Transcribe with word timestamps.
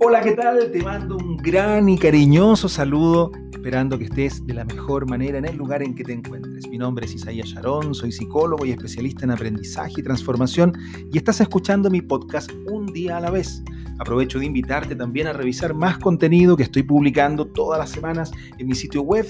Hola, 0.00 0.20
¿qué 0.20 0.30
tal? 0.30 0.70
Te 0.70 0.80
mando 0.80 1.16
un 1.16 1.36
gran 1.38 1.88
y 1.88 1.98
cariñoso 1.98 2.68
saludo, 2.68 3.32
esperando 3.52 3.98
que 3.98 4.04
estés 4.04 4.46
de 4.46 4.54
la 4.54 4.64
mejor 4.64 5.10
manera 5.10 5.38
en 5.38 5.44
el 5.44 5.56
lugar 5.56 5.82
en 5.82 5.96
que 5.96 6.04
te 6.04 6.12
encuentres. 6.12 6.68
Mi 6.68 6.78
nombre 6.78 7.04
es 7.04 7.14
Isaías 7.14 7.48
Sharon, 7.48 7.92
soy 7.96 8.12
psicólogo 8.12 8.64
y 8.64 8.70
especialista 8.70 9.24
en 9.24 9.32
aprendizaje 9.32 9.94
y 9.96 10.04
transformación 10.04 10.72
y 11.12 11.18
estás 11.18 11.40
escuchando 11.40 11.90
mi 11.90 12.00
podcast 12.00 12.52
Un 12.70 12.86
día 12.86 13.16
a 13.16 13.20
la 13.20 13.32
vez. 13.32 13.60
Aprovecho 13.98 14.38
de 14.38 14.46
invitarte 14.46 14.94
también 14.94 15.26
a 15.26 15.32
revisar 15.32 15.74
más 15.74 15.98
contenido 15.98 16.56
que 16.56 16.62
estoy 16.62 16.84
publicando 16.84 17.48
todas 17.48 17.80
las 17.80 17.90
semanas 17.90 18.30
en 18.56 18.68
mi 18.68 18.76
sitio 18.76 19.02
web 19.02 19.26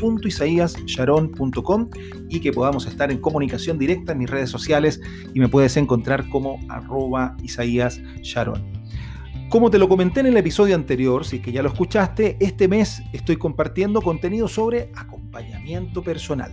www.isaíassharon.com 0.00 1.90
y 2.30 2.40
que 2.40 2.54
podamos 2.54 2.86
estar 2.86 3.12
en 3.12 3.18
comunicación 3.18 3.76
directa 3.78 4.12
en 4.12 4.18
mis 4.18 4.30
redes 4.30 4.48
sociales 4.48 4.98
y 5.34 5.40
me 5.40 5.48
puedes 5.48 5.76
encontrar 5.76 6.26
como 6.30 6.58
arroba 6.70 7.36
Isaías. 7.42 8.00
Como 9.48 9.70
te 9.70 9.78
lo 9.78 9.88
comenté 9.88 10.20
en 10.20 10.26
el 10.26 10.36
episodio 10.36 10.74
anterior, 10.74 11.24
si 11.24 11.36
es 11.36 11.42
que 11.42 11.52
ya 11.52 11.62
lo 11.62 11.70
escuchaste, 11.70 12.36
este 12.38 12.68
mes 12.68 13.02
estoy 13.14 13.36
compartiendo 13.36 14.02
contenido 14.02 14.46
sobre 14.46 14.92
acompañamiento 14.94 16.02
personal. 16.02 16.52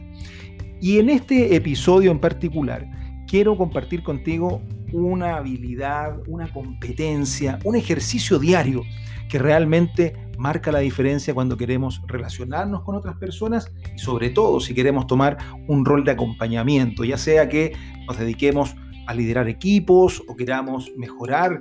Y 0.79 0.99
en 0.99 1.09
este 1.09 1.57
episodio 1.57 2.09
en 2.09 2.19
particular, 2.19 2.89
quiero 3.27 3.57
compartir 3.57 4.01
contigo 4.01 4.61
una 4.93 5.35
habilidad, 5.35 6.21
una 6.27 6.47
competencia, 6.53 7.59
un 7.65 7.75
ejercicio 7.75 8.39
diario 8.39 8.83
que 9.27 9.39
realmente 9.39 10.15
marca 10.37 10.71
la 10.71 10.79
diferencia 10.79 11.33
cuando 11.33 11.57
queremos 11.57 12.01
relacionarnos 12.07 12.83
con 12.83 12.95
otras 12.95 13.17
personas 13.17 13.73
y 13.93 13.99
sobre 13.99 14.29
todo 14.29 14.61
si 14.61 14.73
queremos 14.73 15.05
tomar 15.05 15.37
un 15.67 15.83
rol 15.83 16.05
de 16.05 16.11
acompañamiento, 16.11 17.03
ya 17.03 17.17
sea 17.17 17.49
que 17.49 17.73
nos 18.07 18.17
dediquemos 18.17 18.73
a 19.05 19.13
liderar 19.13 19.49
equipos 19.49 20.23
o 20.29 20.35
queramos 20.37 20.93
mejorar 20.95 21.59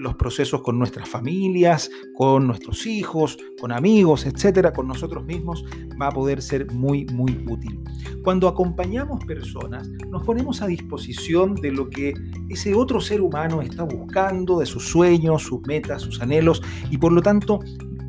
los 0.00 0.14
procesos 0.14 0.62
con 0.62 0.78
nuestras 0.78 1.08
familias, 1.08 1.90
con 2.14 2.46
nuestros 2.46 2.86
hijos, 2.86 3.38
con 3.60 3.70
amigos, 3.70 4.26
etcétera, 4.26 4.72
con 4.72 4.88
nosotros 4.88 5.24
mismos, 5.24 5.64
va 6.00 6.08
a 6.08 6.10
poder 6.10 6.40
ser 6.40 6.72
muy, 6.72 7.04
muy 7.06 7.44
útil. 7.48 7.78
Cuando 8.24 8.48
acompañamos 8.48 9.24
personas, 9.24 9.88
nos 10.10 10.24
ponemos 10.24 10.62
a 10.62 10.66
disposición 10.66 11.54
de 11.54 11.72
lo 11.72 11.90
que 11.90 12.14
ese 12.48 12.74
otro 12.74 13.00
ser 13.00 13.20
humano 13.20 13.60
está 13.60 13.84
buscando, 13.84 14.58
de 14.58 14.66
sus 14.66 14.88
sueños, 14.88 15.42
sus 15.42 15.60
metas, 15.66 16.02
sus 16.02 16.20
anhelos, 16.20 16.62
y 16.90 16.96
por 16.96 17.12
lo 17.12 17.20
tanto, 17.20 17.60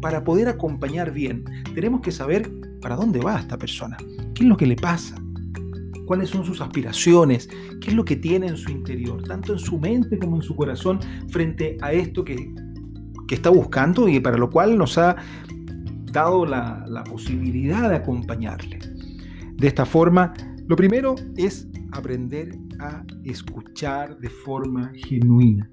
para 0.02 0.24
poder 0.24 0.48
acompañar 0.48 1.12
bien, 1.12 1.44
tenemos 1.76 2.02
que 2.02 2.12
saber 2.12 2.50
para 2.82 2.96
dónde 2.96 3.20
va 3.20 3.40
esta 3.40 3.58
persona, 3.58 3.98
qué 4.34 4.44
es 4.44 4.50
lo 4.50 4.58
que 4.58 4.66
le 4.66 4.76
pasa, 4.76 5.16
cuáles 6.06 6.30
son 6.30 6.46
sus 6.46 6.62
aspiraciones, 6.62 7.50
qué 7.80 7.90
es 7.90 7.94
lo 7.94 8.06
que 8.06 8.16
tiene 8.16 8.48
en 8.48 8.58
su 8.58 8.72
interior, 8.72 9.24
tanto 9.24 9.54
en 9.54 9.60
su 9.60 9.80
mente 9.80 10.18
como 10.20 10.38
en 10.38 10.42
su 10.42 10.56
corazón, 10.56 11.00
frente 11.30 11.78
a 11.82 11.94
esto 11.94 12.24
que, 12.24 12.54
está 13.32 13.50
buscando 13.50 14.10
y 14.10 14.20
para 14.20 14.38
lo 14.38 14.50
cual 14.50 14.78
nos 14.78 14.98
ha 14.98 15.16
dado 16.12 16.46
la, 16.46 16.84
la 16.90 17.02
posibilidad 17.06 17.90
de 17.90 17.96
acompañarle. 17.96 18.78
De 19.56 19.68
esta 19.68 19.86
forma, 19.86 20.34
lo 20.68 20.76
primero 20.76 21.16
es 21.38 21.66
aprender 21.94 22.58
a 22.80 23.06
escuchar 23.24 24.18
de 24.18 24.30
forma 24.30 24.92
genuina. 24.96 25.70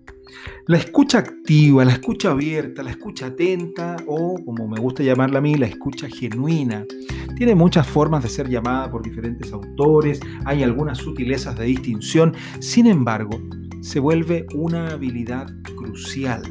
La 0.67 0.79
escucha 0.79 1.19
activa, 1.19 1.84
la 1.84 1.93
escucha 1.93 2.31
abierta, 2.31 2.83
la 2.83 2.91
escucha 2.91 3.27
atenta 3.27 3.97
o, 4.07 4.37
como 4.45 4.69
me 4.69 4.81
gusta 4.81 5.03
llamarla 5.03 5.39
a 5.39 5.43
mí, 5.43 5.55
la 5.57 5.67
escucha 5.67 6.09
genuina. 6.09 6.84
Tiene 7.37 7.55
muchas 7.55 7.87
formas 7.87 8.23
de 8.23 8.29
ser 8.29 8.49
llamada 8.49 8.91
por 8.91 9.03
diferentes 9.03 9.53
autores, 9.53 10.21
hay 10.45 10.62
algunas 10.62 10.99
sutilezas 10.99 11.56
de 11.56 11.67
distinción, 11.67 12.34
sin 12.61 12.87
embargo, 12.87 13.41
se 13.81 14.01
vuelve 14.01 14.47
una 14.55 14.89
habilidad 14.89 15.47
crucial, 15.77 16.43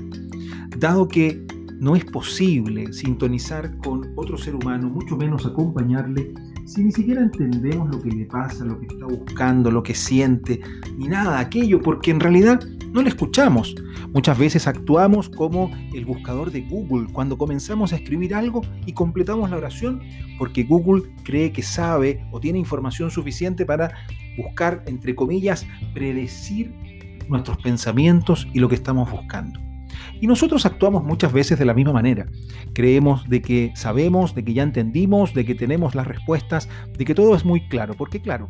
dado 0.78 1.08
que 1.08 1.45
no 1.80 1.95
es 1.95 2.05
posible 2.05 2.92
sintonizar 2.94 3.77
con 3.80 4.14
otro 4.15 4.38
ser 4.38 4.55
humano, 4.55 4.89
mucho 4.89 5.15
menos 5.15 5.45
acompañarle 5.45 6.33
si 6.67 6.83
ni 6.83 6.92
siquiera 6.92 7.21
entendemos 7.21 7.89
lo 7.89 8.02
que 8.02 8.09
le 8.09 8.26
pasa, 8.26 8.65
lo 8.65 8.77
que 8.77 8.88
está 8.88 9.05
buscando, 9.05 9.71
lo 9.71 9.82
que 9.82 9.95
siente, 9.95 10.59
ni 10.98 11.08
nada 11.08 11.36
de 11.36 11.42
aquello, 11.42 11.82
porque 11.82 12.11
en 12.11 12.20
realidad 12.20 12.59
no 12.92 13.02
le 13.02 13.09
escuchamos. 13.09 13.75
Muchas 14.14 14.37
veces 14.37 14.67
actuamos 14.67 15.30
como 15.30 15.71
el 15.93 16.05
buscador 16.05 16.52
de 16.52 16.61
Google 16.61 17.08
cuando 17.11 17.37
comenzamos 17.37 17.93
a 17.93 17.98
escribir 17.98 18.33
algo 18.33 18.61
y 18.86 18.93
completamos 18.93 19.49
la 19.49 19.58
oración 19.58 20.02
porque 20.37 20.64
Google 20.64 21.03
cree 21.23 21.52
que 21.52 21.64
sabe 21.64 22.26
o 22.31 22.39
tiene 22.39 22.59
información 22.59 23.11
suficiente 23.11 23.65
para 23.65 23.93
buscar, 24.37 24.83
entre 24.87 25.15
comillas, 25.15 25.65
predecir 25.93 26.73
nuestros 27.27 27.58
pensamientos 27.58 28.47
y 28.53 28.59
lo 28.59 28.70
que 28.70 28.76
estamos 28.76 29.11
buscando. 29.11 29.59
Y 30.20 30.27
nosotros 30.27 30.65
actuamos 30.65 31.03
muchas 31.03 31.31
veces 31.31 31.59
de 31.59 31.65
la 31.65 31.73
misma 31.73 31.93
manera. 31.93 32.27
Creemos 32.73 33.27
de 33.30 33.42
que 33.42 33.71
sabemos, 33.76 34.36
de 34.36 34.43
que 34.43 34.53
ya 34.53 34.64
entendimos, 34.64 35.33
de 35.33 35.45
que 35.45 35.55
tenemos 35.55 35.95
las 35.95 36.08
respuestas, 36.08 36.70
de 36.97 37.05
que 37.05 37.15
todo 37.15 37.36
es 37.36 37.45
muy 37.45 37.67
claro. 37.67 37.93
Porque 37.95 38.21
claro, 38.21 38.47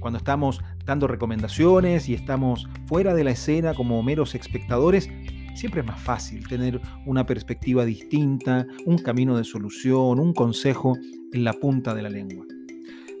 cuando 0.00 0.18
estamos 0.18 0.62
dando 0.84 1.06
recomendaciones 1.06 2.08
y 2.08 2.14
estamos 2.14 2.68
fuera 2.86 3.14
de 3.14 3.24
la 3.24 3.30
escena 3.30 3.74
como 3.74 4.02
meros 4.02 4.34
espectadores, 4.34 5.10
siempre 5.54 5.80
es 5.80 5.86
más 5.86 6.00
fácil 6.00 6.46
tener 6.48 6.80
una 7.06 7.26
perspectiva 7.26 7.84
distinta, 7.84 8.66
un 8.86 8.98
camino 8.98 9.36
de 9.36 9.44
solución, 9.44 10.18
un 10.18 10.32
consejo 10.32 10.96
en 11.32 11.44
la 11.44 11.52
punta 11.52 11.94
de 11.94 12.02
la 12.02 12.08
lengua. 12.08 12.46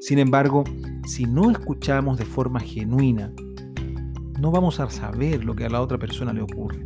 Sin 0.00 0.18
embargo, 0.18 0.64
si 1.06 1.26
no 1.26 1.50
escuchamos 1.50 2.18
de 2.18 2.24
forma 2.24 2.60
genuina, 2.60 3.32
no 4.40 4.50
vamos 4.50 4.80
a 4.80 4.88
saber 4.88 5.44
lo 5.44 5.54
que 5.54 5.66
a 5.66 5.70
la 5.70 5.82
otra 5.82 5.98
persona 5.98 6.32
le 6.32 6.40
ocurre 6.40 6.84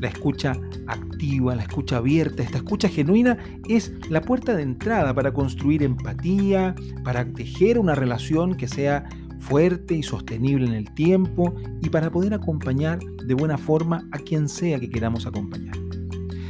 la 0.00 0.08
escucha 0.08 0.52
activa, 0.86 1.54
la 1.54 1.62
escucha 1.62 1.98
abierta, 1.98 2.42
esta 2.42 2.58
escucha 2.58 2.88
genuina 2.88 3.38
es 3.68 3.92
la 4.08 4.20
puerta 4.20 4.54
de 4.54 4.62
entrada 4.62 5.14
para 5.14 5.32
construir 5.32 5.82
empatía, 5.82 6.74
para 7.04 7.24
tejer 7.32 7.78
una 7.78 7.94
relación 7.94 8.54
que 8.54 8.68
sea 8.68 9.08
fuerte 9.38 9.94
y 9.94 10.02
sostenible 10.02 10.66
en 10.66 10.74
el 10.74 10.92
tiempo 10.94 11.54
y 11.82 11.88
para 11.90 12.10
poder 12.10 12.34
acompañar 12.34 12.98
de 13.00 13.34
buena 13.34 13.58
forma 13.58 14.06
a 14.12 14.18
quien 14.18 14.48
sea 14.48 14.78
que 14.80 14.90
queramos 14.90 15.26
acompañar. 15.26 15.76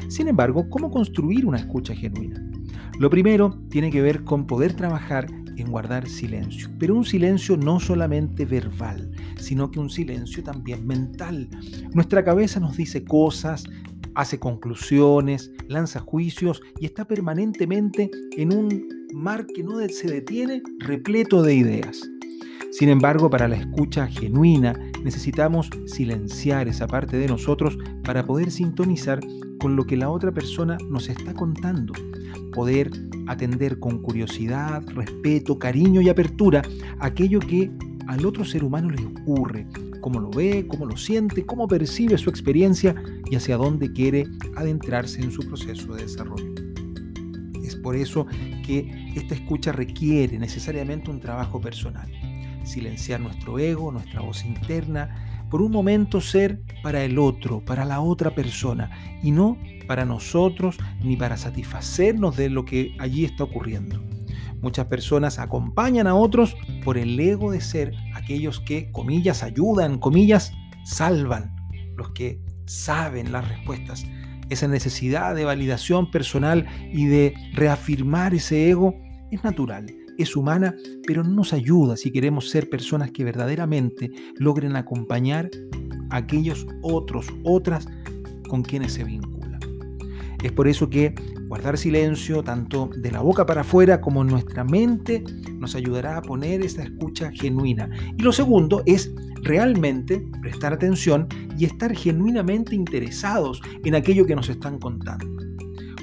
Sin 0.09 0.29
embargo, 0.29 0.69
¿cómo 0.71 0.91
construir 0.91 1.47
una 1.47 1.59
escucha 1.59 1.95
genuina? 1.95 2.43
Lo 2.99 3.11
primero 3.11 3.61
tiene 3.69 3.91
que 3.91 4.03
ver 4.03 4.25
con 4.25 4.47
poder 4.47 4.73
trabajar 4.73 5.27
en 5.57 5.71
guardar 5.71 6.09
silencio, 6.09 6.69
pero 6.79 6.95
un 6.95 7.05
silencio 7.05 7.57
no 7.57 7.81
solamente 7.81 8.45
verbal, 8.45 9.11
sino 9.39 9.71
que 9.71 9.81
un 9.81 9.91
silencio 9.91 10.43
también 10.43 10.87
mental. 10.87 11.49
Nuestra 11.93 12.25
cabeza 12.25 12.61
nos 12.61 12.77
dice 12.77 13.05
cosas, 13.05 13.65
hace 14.15 14.39
conclusiones, 14.39 15.53
lanza 15.69 16.01
juicios 16.01 16.61
y 16.81 16.87
está 16.87 17.07
permanentemente 17.07 18.11
en 18.37 18.53
un 18.53 18.89
mar 19.15 19.47
que 19.47 19.63
no 19.63 19.79
se 19.89 20.09
detiene, 20.09 20.63
repleto 20.81 21.43
de 21.43 21.55
ideas. 21.55 22.01
Sin 22.71 22.91
embargo, 22.91 23.31
para 23.31 23.49
la 23.49 23.57
escucha 23.57 24.07
genuina 24.07 24.75
necesitamos 25.03 25.71
silenciar 25.87 26.69
esa 26.69 26.87
parte 26.87 27.17
de 27.17 27.27
nosotros 27.27 27.79
para 28.05 28.25
poder 28.25 28.51
sintonizar 28.51 29.21
con 29.59 29.75
lo 29.75 29.87
que 29.87 29.97
la 29.97 30.11
otra 30.11 30.33
persona 30.33 30.77
nos 30.89 31.09
está 31.09 31.33
contando, 31.35 31.95
poder 32.53 32.91
atender 33.27 33.79
con 33.79 34.03
curiosidad, 34.03 34.83
respeto, 34.89 35.59
cariño 35.59 36.03
y 36.03 36.09
apertura 36.09 36.63
aquello 37.01 37.41
que 37.41 37.71
al 38.07 38.25
otro 38.27 38.45
ser 38.45 38.63
humano 38.63 38.91
le 38.91 39.05
ocurre, 39.05 39.67
cómo 40.01 40.21
lo 40.21 40.31
ve, 40.31 40.67
cómo 40.69 40.87
lo 40.87 40.97
siente, 40.97 41.45
cómo 41.47 41.69
percibe 41.69 42.19
su 42.19 42.31
experiencia 42.31 42.95
y 43.31 43.37
hacia 43.37 43.57
dónde 43.57 43.93
quiere 43.93 44.27
adentrarse 44.57 45.21
en 45.23 45.31
su 45.31 45.41
proceso 45.41 45.95
de 45.95 46.03
desarrollo. 46.03 46.55
Es 47.63 47.77
por 47.77 47.97
eso 47.97 48.27
que 48.65 49.13
esta 49.17 49.35
escucha 49.35 49.73
requiere 49.73 50.39
necesariamente 50.39 51.11
un 51.11 51.21
trabajo 51.21 51.61
personal. 51.61 52.11
Silenciar 52.65 53.21
nuestro 53.21 53.59
ego, 53.59 53.93
nuestra 53.93 54.21
voz 54.21 54.45
interna, 54.45 55.47
por 55.51 55.63
un 55.63 55.73
momento 55.73 56.21
ser 56.21 56.61
para 56.83 57.05
el 57.05 57.19
otro, 57.19 57.65
para 57.65 57.85
la 57.85 58.01
otra 58.01 58.35
persona, 58.35 58.91
y 59.23 59.31
no 59.31 59.57
para 59.87 60.05
nosotros 60.05 60.77
ni 61.03 61.17
para 61.17 61.37
satisfacernos 61.37 62.37
de 62.37 62.51
lo 62.51 62.65
que 62.65 62.95
allí 62.99 63.25
está 63.25 63.45
ocurriendo. 63.45 64.01
Muchas 64.61 64.87
personas 64.87 65.39
acompañan 65.39 66.07
a 66.07 66.15
otros 66.15 66.57
por 66.85 66.99
el 66.99 67.19
ego 67.19 67.53
de 67.53 67.61
ser 67.61 67.95
aquellos 68.15 68.61
que, 68.61 68.91
comillas, 68.91 69.43
ayudan, 69.43 69.99
comillas, 69.99 70.53
salvan, 70.85 71.55
los 71.97 72.11
que 72.11 72.41
saben 72.67 73.33
las 73.33 73.49
respuestas. 73.49 74.05
Esa 74.51 74.67
necesidad 74.67 75.35
de 75.35 75.45
validación 75.45 76.11
personal 76.11 76.67
y 76.93 77.07
de 77.07 77.35
reafirmar 77.53 78.35
ese 78.35 78.71
ego 78.71 78.95
es 79.31 79.45
natural, 79.45 79.95
es 80.19 80.37
humana, 80.37 80.75
pero 81.07 81.25
no 81.25 81.31
nos 81.31 81.53
ayuda 81.53 81.97
si 81.97 82.11
queremos 82.11 82.51
ser 82.51 82.69
personas 82.69 83.11
que 83.11 83.25
verdaderamente 83.25 84.11
logren 84.37 84.77
acompañar 84.77 85.51
a 86.11 86.17
aquellos 86.19 86.67
otros, 86.83 87.27
otras 87.45 87.87
con 88.49 88.63
quienes 88.63 88.93
se 88.93 89.05
vinculan. 89.05 89.61
Es 90.43 90.53
por 90.53 90.69
eso 90.69 90.89
que 90.89 91.15
Guardar 91.49 91.79
silencio, 91.79 92.43
tanto 92.43 92.91
de 92.95 93.11
la 93.11 93.23
boca 93.23 93.47
para 93.47 93.63
afuera 93.63 94.03
como 94.03 94.21
en 94.21 94.29
nuestra 94.29 94.65
mente, 94.65 95.25
nos 95.55 95.75
ayudará 95.75 96.19
a 96.19 96.23
poner 96.23 96.61
esa 96.61 96.83
escucha 96.83 97.31
genuina. 97.33 97.89
Y 98.19 98.23
lo 98.23 98.33
segundo 98.33 98.83
es 98.85 99.11
realmente 99.43 100.23
prestar 100.43 100.75
atención 100.75 101.27
y 101.57 101.65
estar 101.65 101.97
genuinamente 101.97 102.75
interesados 102.75 103.63
en 103.83 103.95
aquello 103.95 104.27
que 104.27 104.37
nos 104.37 104.51
están 104.51 104.79
contando. 104.79 105.27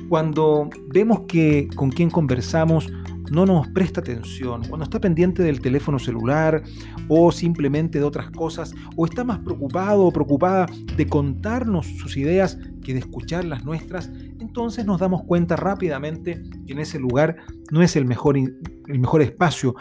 Cuando 0.09 0.67
vemos 0.87 1.21
que 1.27 1.67
con 1.75 1.91
quien 1.91 2.09
conversamos 2.09 2.91
no 3.31 3.45
nos 3.45 3.67
presta 3.69 4.01
atención, 4.01 4.63
cuando 4.67 4.83
está 4.83 4.99
pendiente 4.99 5.43
del 5.43 5.61
teléfono 5.61 5.99
celular 5.99 6.63
o 7.07 7.31
simplemente 7.31 7.99
de 7.99 8.05
otras 8.05 8.29
cosas, 8.31 8.73
o 8.95 9.05
está 9.05 9.23
más 9.23 9.39
preocupado 9.39 10.05
o 10.05 10.11
preocupada 10.11 10.67
de 10.95 11.07
contarnos 11.07 11.85
sus 11.85 12.17
ideas 12.17 12.57
que 12.83 12.93
de 12.93 12.99
escuchar 12.99 13.45
las 13.45 13.65
nuestras, 13.65 14.11
entonces 14.39 14.85
nos 14.85 14.99
damos 14.99 15.23
cuenta 15.23 15.55
rápidamente 15.55 16.41
que 16.65 16.73
en 16.73 16.79
ese 16.79 16.99
lugar 16.99 17.37
no 17.71 17.81
es 17.81 17.95
el 17.95 18.05
mejor, 18.05 18.37
el 18.37 18.99
mejor 18.99 19.21
espacio 19.21 19.75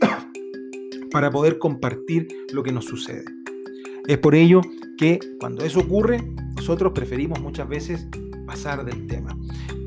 para 1.10 1.30
poder 1.30 1.58
compartir 1.58 2.28
lo 2.52 2.62
que 2.62 2.72
nos 2.72 2.84
sucede. 2.84 3.24
Es 4.06 4.18
por 4.18 4.34
ello 4.34 4.60
que 4.98 5.18
cuando 5.38 5.64
eso 5.64 5.80
ocurre, 5.80 6.20
nosotros 6.56 6.92
preferimos 6.94 7.40
muchas 7.40 7.68
veces 7.68 8.06
pasar 8.46 8.84
del 8.84 9.06
tema 9.06 9.36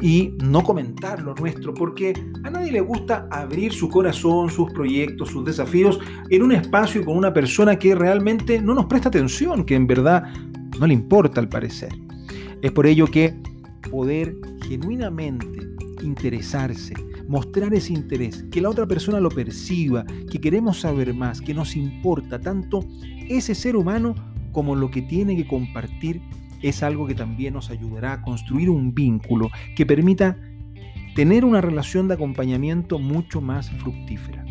y 0.04 0.36
no 0.44 0.64
comentar 0.64 1.22
lo 1.22 1.34
nuestro, 1.34 1.74
porque 1.74 2.14
a 2.44 2.50
nadie 2.50 2.74
le 2.74 2.82
gusta 2.82 3.26
abrir 3.32 3.72
su 3.72 3.88
corazón, 3.88 4.50
sus 4.50 4.70
proyectos, 4.74 5.30
sus 5.30 5.46
desafíos 5.46 5.98
en 6.30 6.44
un 6.44 6.52
espacio 6.52 7.06
con 7.06 7.16
una 7.16 7.34
persona 7.34 7.80
que 7.80 7.96
realmente 7.96 8.62
no 8.62 8.74
nos 8.74 8.88
presta 8.88 9.08
atención, 9.08 9.64
que 9.64 9.76
en 9.76 9.88
verdad 9.88 10.26
no 10.78 10.88
le 10.88 10.94
importa 10.94 11.40
al 11.40 11.48
parecer. 11.48 11.94
Es 12.62 12.74
por 12.74 12.86
ello 12.86 13.08
que 13.08 13.34
poder 13.90 14.36
genuinamente 14.68 15.48
interesarse, 16.02 16.96
mostrar 17.30 17.74
ese 17.74 17.94
interés, 17.94 18.44
que 18.52 18.60
la 18.60 18.72
otra 18.72 18.86
persona 18.86 19.22
lo 19.22 19.30
perciba, 19.30 20.04
que 20.30 20.42
queremos 20.42 20.82
saber 20.82 21.14
más, 21.14 21.40
que 21.40 21.54
nos 21.54 21.78
importa 21.78 22.42
tanto 22.42 22.86
ese 23.30 23.56
ser 23.56 23.78
humano 23.78 24.16
como 24.52 24.76
lo 24.76 24.92
que 24.92 25.02
tiene 25.02 25.38
que 25.38 25.48
compartir 25.48 26.22
es 26.64 26.82
algo 26.82 27.06
que 27.06 27.14
también 27.14 27.54
nos 27.54 27.70
ayudará 27.70 28.14
a 28.14 28.22
construir 28.22 28.70
un 28.70 28.94
vínculo 28.94 29.52
que 29.76 29.86
permita 29.86 30.38
tener 31.14 31.46
una 31.46 31.62
relación 31.62 32.08
de 32.08 32.16
acompañamiento 32.16 32.98
mucho 32.98 33.42
más 33.42 33.70
fructífera. 33.72 34.44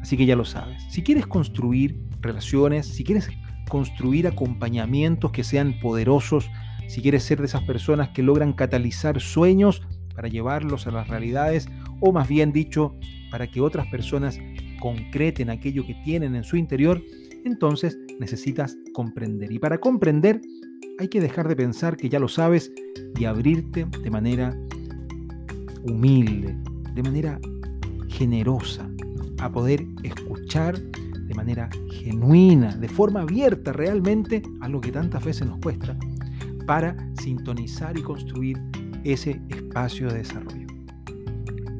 Así 0.00 0.16
que 0.16 0.26
ya 0.26 0.34
lo 0.34 0.44
sabes, 0.44 0.82
si 0.88 1.02
quieres 1.02 1.26
construir 1.26 2.00
relaciones, 2.20 2.86
si 2.86 3.04
quieres 3.04 3.30
construir 3.68 4.26
acompañamientos 4.26 5.30
que 5.30 5.44
sean 5.44 5.78
poderosos, 5.80 6.50
si 6.88 7.00
quieres 7.02 7.22
ser 7.22 7.38
de 7.38 7.46
esas 7.46 7.62
personas 7.62 8.08
que 8.08 8.22
logran 8.22 8.52
catalizar 8.52 9.20
sueños 9.20 9.82
para 10.14 10.28
llevarlos 10.28 10.86
a 10.86 10.90
las 10.90 11.08
realidades, 11.08 11.68
o 12.00 12.12
más 12.12 12.28
bien 12.28 12.52
dicho, 12.52 12.96
para 13.30 13.46
que 13.46 13.60
otras 13.60 13.86
personas 13.86 14.38
concreten 14.80 15.50
aquello 15.50 15.86
que 15.86 15.94
tienen 16.04 16.34
en 16.34 16.44
su 16.44 16.56
interior, 16.56 17.00
entonces 17.44 17.96
necesitas 18.18 18.76
comprender. 18.92 19.52
Y 19.52 19.58
para 19.58 19.78
comprender 19.78 20.40
hay 20.98 21.08
que 21.08 21.20
dejar 21.20 21.48
de 21.48 21.56
pensar 21.56 21.96
que 21.96 22.08
ya 22.08 22.18
lo 22.18 22.28
sabes 22.28 22.72
y 23.18 23.24
abrirte 23.24 23.86
de 24.02 24.10
manera 24.10 24.56
humilde, 25.82 26.56
de 26.94 27.02
manera 27.02 27.40
generosa, 28.08 28.88
a 29.38 29.50
poder 29.50 29.84
escuchar 30.02 30.78
de 30.78 31.34
manera 31.34 31.70
genuina, 31.90 32.76
de 32.76 32.88
forma 32.88 33.22
abierta 33.22 33.72
realmente, 33.72 34.42
a 34.60 34.68
lo 34.68 34.80
que 34.80 34.92
tantas 34.92 35.24
veces 35.24 35.46
nos 35.46 35.58
cuesta, 35.58 35.96
para 36.66 36.96
sintonizar 37.20 37.96
y 37.96 38.02
construir 38.02 38.60
ese 39.04 39.40
espacio 39.48 40.08
de 40.08 40.18
desarrollo. 40.18 40.66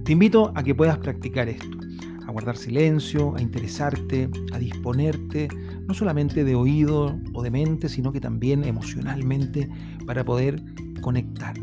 Te 0.05 0.12
invito 0.12 0.53
a 0.56 0.62
que 0.62 0.75
puedas 0.75 0.99
practicar 0.99 1.49
esto, 1.49 1.79
a 2.26 2.32
guardar 2.32 2.56
silencio, 2.56 3.37
a 3.37 3.41
interesarte, 3.41 4.29
a 4.53 4.59
disponerte 4.59 5.49
no 5.92 5.98
solamente 5.98 6.42
de 6.42 6.54
oído 6.54 7.20
o 7.34 7.42
de 7.42 7.50
mente, 7.50 7.90
sino 7.90 8.12
que 8.12 8.20
también 8.20 8.64
emocionalmente 8.64 9.68
para 10.06 10.24
poder 10.24 10.62
conectar. 11.02 11.54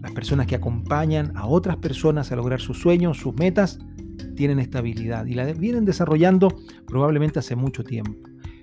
Las 0.00 0.12
personas 0.12 0.46
que 0.46 0.54
acompañan 0.54 1.32
a 1.36 1.48
otras 1.48 1.76
personas 1.78 2.30
a 2.30 2.36
lograr 2.36 2.60
sus 2.60 2.78
sueños, 2.78 3.18
sus 3.18 3.34
metas, 3.34 3.80
tienen 4.36 4.60
esta 4.60 4.78
habilidad 4.78 5.26
y 5.26 5.34
la 5.34 5.52
vienen 5.52 5.84
desarrollando 5.84 6.56
probablemente 6.86 7.40
hace 7.40 7.56
mucho 7.56 7.82
tiempo. 7.82 8.14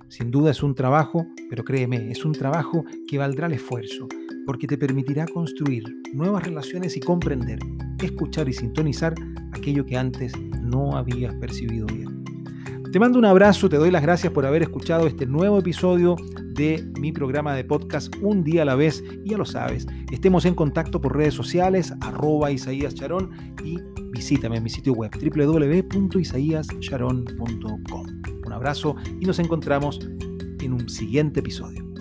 Sin 0.07 0.31
duda 0.31 0.51
es 0.51 0.63
un 0.63 0.73
trabajo, 0.73 1.27
pero 1.49 1.65
créeme, 1.65 2.09
es 2.09 2.23
un 2.23 2.31
trabajo 2.31 2.85
que 3.09 3.17
valdrá 3.17 3.47
el 3.47 3.53
esfuerzo, 3.55 4.07
porque 4.45 4.67
te 4.67 4.77
permitirá 4.77 5.25
construir 5.25 5.83
nuevas 6.13 6.45
relaciones 6.45 6.95
y 6.95 7.01
comprender, 7.01 7.59
escuchar 8.01 8.47
y 8.47 8.53
sintonizar 8.53 9.15
aquello 9.51 9.85
que 9.85 9.97
antes 9.97 10.31
no 10.61 10.95
habías 10.95 11.35
percibido 11.35 11.87
bien. 11.87 12.12
Te 12.93 12.99
mando 12.99 13.17
un 13.17 13.25
abrazo, 13.25 13.67
te 13.69 13.77
doy 13.77 13.89
las 13.89 14.03
gracias 14.03 14.31
por 14.31 14.45
haber 14.45 14.61
escuchado 14.61 15.07
este 15.07 15.25
nuevo 15.25 15.57
episodio 15.57 16.15
de 16.39 16.87
mi 16.99 17.11
programa 17.11 17.55
de 17.55 17.63
podcast 17.63 18.15
Un 18.21 18.43
día 18.43 18.61
a 18.61 18.65
la 18.65 18.75
vez. 18.75 19.03
Y 19.23 19.31
ya 19.31 19.37
lo 19.39 19.45
sabes, 19.45 19.87
estemos 20.11 20.45
en 20.45 20.53
contacto 20.53 21.01
por 21.01 21.17
redes 21.17 21.33
sociales, 21.33 21.91
arroba 22.01 22.51
Isaías 22.51 22.93
Charón 22.93 23.31
y 23.63 23.79
visítame 24.11 24.57
en 24.57 24.63
mi 24.63 24.69
sitio 24.69 24.93
web 24.93 25.09
www.isaíascharon.com. 25.11 28.05
Un 28.45 28.53
abrazo 28.53 28.95
y 29.19 29.25
nos 29.25 29.39
encontramos 29.39 29.99
en 30.61 30.73
un 30.73 30.87
siguiente 30.87 31.39
episodio. 31.39 31.92